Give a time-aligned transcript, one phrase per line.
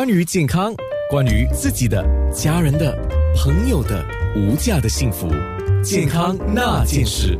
[0.00, 0.72] 关于健康，
[1.10, 2.96] 关于自己的、家人的、
[3.34, 5.28] 朋友的无价的幸福，
[5.82, 7.36] 健康那件事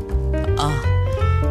[0.57, 0.69] 啊。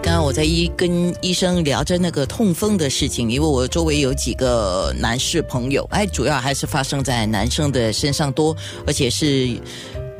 [0.03, 8.53] 刚刚我在医跟医生聊着那个痛风的事情，因为我周围有几个男士朋友，哎，主要还是发生在男生的身上多，
[8.85, 9.47] 而且是，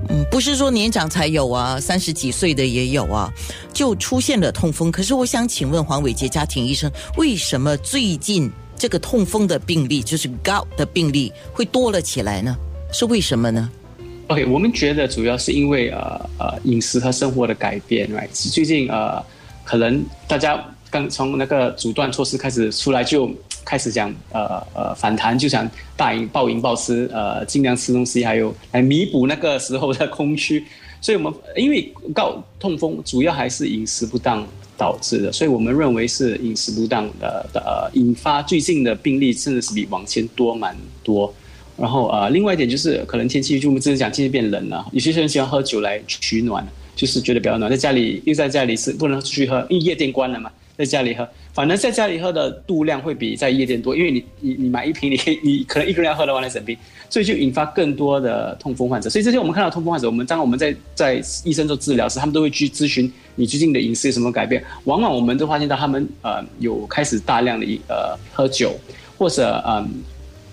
[0.07, 3.29] 嗯，不是说年长才有啊，三十几岁的也有啊，
[3.73, 4.89] 就出现了痛风。
[4.89, 8.49] 可是我想请问黄伟杰家庭医生，为什么最近？
[8.77, 12.55] 这个痛风的病例，就是 gout 的病例会多了起来呢？
[12.91, 13.69] 是为什么呢
[14.27, 18.29] ？OK，我们觉得主要是因为呃呃饮食和生活的改变，right？
[18.31, 19.23] 最近呃
[19.63, 23.29] 可能大家刚从那个阻断措施开始出来，就
[23.67, 30.63] 开始讲呃呃反弹，就想大饮暴饮暴吃，呃尽量吃东西，还有来弥补那个时候的空虚。
[31.01, 34.47] 所以我们因为告痛风主要还是饮食不当。
[34.79, 41.33] 导致的，所以我们认为是饮食不当的的呃引发最近的病例，真的是比往前多蛮多。
[41.75, 46.63] 然后呃，另外一点就是可能天气，就我们之前讲天气变冷了，有些人喜欢喝酒来取暖，
[46.95, 56.77] 就是觉得比较暖，在家里又在家里是不能出去喝，因为夜店关了嘛，在家里喝，反正在家里喝的度量会比在夜店多，因为你你你买一瓶，你你可能一个人要喝的话来整瓶，
[57.09, 59.09] 所以就引发更多的痛风患者。
[59.09, 63.11] 所以这些我们看到痛风患者，我们当我们在在医生做治疗时，他们都会去咨询。
[63.33, 64.63] 你最近的饮食有什么改变？
[64.83, 68.75] 往往我们都发现到他们呃有开始大量的呃喝酒，
[69.17, 69.89] 或者嗯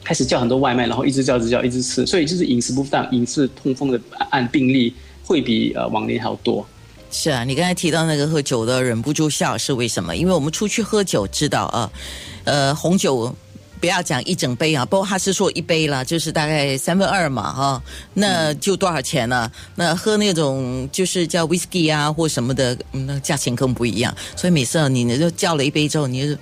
[0.03, 6.67] 开始叫很多外卖，然后一直叫一直叫一直吃，所以就是饮食不当，引致痛风的按病例会比呃往年还要多。
[7.17, 10.17] 是啊，你刚才提到那个喝酒的忍不住笑是为什么？
[10.17, 11.91] 因为我们出去喝酒知道啊，
[12.43, 13.33] 呃红酒。
[13.81, 17.83] 不要讲一整杯啊，不过他是说一杯了，就是大概三分二嘛，哈，
[18.15, 19.51] 那就多少钱呢？
[19.75, 24.15] 那喝那种就是叫 whisky 啊或什么的，那价钱更不一样。
[24.37, 26.39] 所以每次你就叫了一杯之后，你就。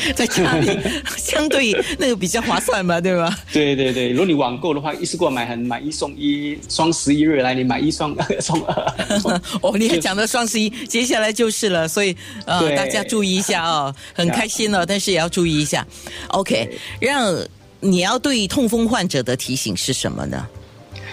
[0.14, 0.78] 在家里
[1.16, 3.36] 相对那个比较划算嘛，对吧？
[3.52, 8.74] 对对对，如果你网购的话，一次过买很买一送一，双十一日来你买一双送二。
[9.62, 15.86] 哦，你还讲到双十一，接下来就是了，所以呃，大家注意一下哦，很开心哦，但是也要注意一下。
[16.28, 16.68] OK，
[17.00, 17.34] 让
[17.80, 20.46] 你要对痛风患者的提醒是什么呢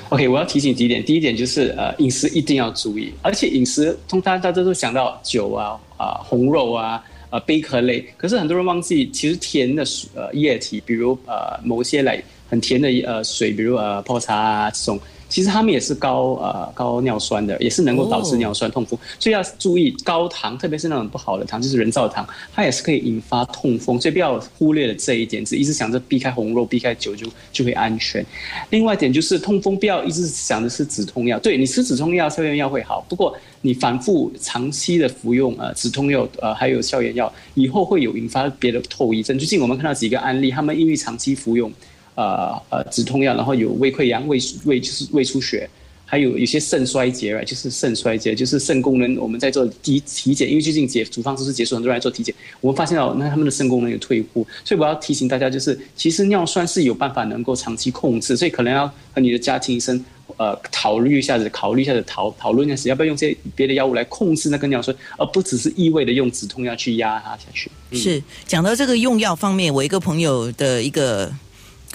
[0.10, 7.04] ？OK，我要提醒几点，第一点就是呃，饮食一定要注意，而且饮食通常大家都想到酒啊啊红肉啊。
[7.36, 14.98] 呃，贝壳类，可是很多人忘记，其实甜的呃液体，比如呃某些类很甜的呃水，比如呃泡茶啊这种。
[15.28, 28.26] 其实他们也是高呃高尿酸的，也是能够导致尿酸痛风，所以要注意高糖，特别是那种不好的糖，就是人造糖，它也是可以引发痛风，所以不要忽略了这一点，只一直想着避开红肉、避开酒就就会安全。
[28.70, 39.38] 另外一点就是痛风，不要一直想的是止痛药，对你吃止痛药、消炎药会好，不过你反复长期的服用呃止痛药呃还有消炎药，以后会有引发别的后遗症。
[39.38, 41.72] 最近我们看到几个案例，他们因为长期服用。
[42.16, 45.70] 呃呃，止痛药，然后有胃溃疡、胃胃就是胃出血，
[46.06, 49.18] 还有有些肾衰竭，就是肾衰竭，就是肾功能。
[49.18, 60.02] 我们在做体体检，因为最近解处方都是结束，很多人来做体检，我们发现到那他们的肾功能有退步，所以我要提醒大家，就是其实尿酸是有办法能够长期控制，所以可能要和你的家庭医生
[60.38, 67.70] 呃考虑一下子，考虑一下子讨讨论一下子，要不要用些别的药物来控制那个尿酸，而不只是一味的用止痛药去压它下去。
[67.92, 71.30] 是讲到这个用药方面，我一个朋友的一个。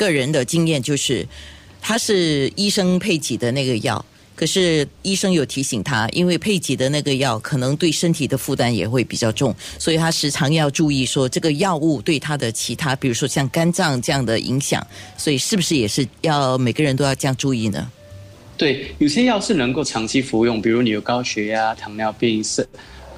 [0.00, 1.26] 个人的经验就是，
[1.78, 4.02] 他是医生配给的那个药，
[4.34, 14.84] 可是医生有提醒他，因为配给的那个药可能对身体的负担也会比较重，所以他时常要注意说这个药物对他的其他，比如说像肝脏这样的影响，
[15.18, 17.86] 所以是不是也是要每个人都要这样注意呢？
[18.56, 22.66] 对，有些药是能够长期服用，比如你有高血压、糖尿病是。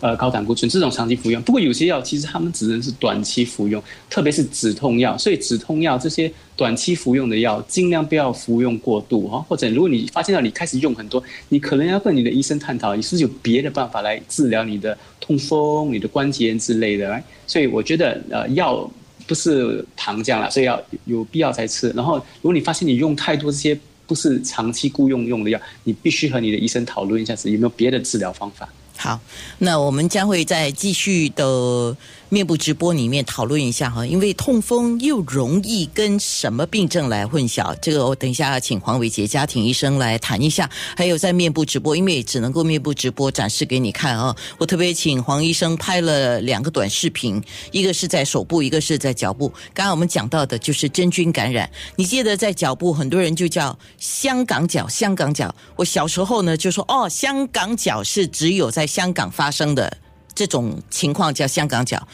[0.02, 3.80] 呃，高胆固醇这种长期服用，不过有些药其实他们只能是短期服用，
[4.10, 5.16] 特别是止痛药。
[5.16, 9.38] 所以止痛药这些短期服用的药，尽量不要服用过度哈。
[9.48, 17.22] 或者如果你发现到你开始用很多，你可能要跟你的医生探讨，你是不是有别的办法来治疗你的痛风、你的关节炎之类的。
[17.46, 18.90] 所以我觉得呃，药
[19.28, 21.90] 不是糖浆了，所以要有必要才吃。
[21.90, 23.78] 然后如果你发现你用太多这些
[24.08, 28.68] 不是长期雇用用的药，你必须和你的医生讨论一下子有没有别的治疗方法。
[29.02, 29.18] 好，
[29.58, 31.96] 那我们将会在继续的。
[32.32, 37.76] 面部直播里面讨论一下哈，因为痛风又容易跟什么病症来混淆？
[37.82, 40.70] 这个我等一下请黄伟杰家庭医生来谈一下。
[40.96, 47.38] 还有在面部直播，因为只能够面部直播展示给你看啊，我特别请黄医生拍了两个短视频，
[47.70, 49.48] 一个是在手部，一个是在脚部。
[49.74, 55.54] 刚刚我们讲到的就是真菌感染，你记得在脚部，很多人就叫香港脚，香港脚。
[55.76, 59.98] 我小时候呢就说哦，香港脚是只有在香港发生的。
[60.34, 62.08] 这种情况叫香港脚，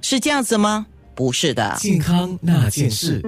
[0.00, 0.86] 是这样子吗？
[1.16, 1.76] 不是的。
[1.80, 3.20] 健康那件事。